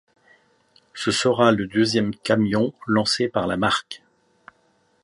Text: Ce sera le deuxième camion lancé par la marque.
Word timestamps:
Ce 0.95 1.11
sera 1.11 1.51
le 1.51 1.67
deuxième 1.67 2.15
camion 2.15 2.73
lancé 2.87 3.27
par 3.29 3.45
la 3.45 3.55
marque. 3.55 4.01